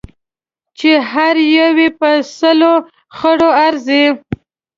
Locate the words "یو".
1.55-1.71